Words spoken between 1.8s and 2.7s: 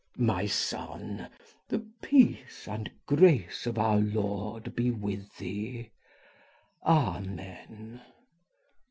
peace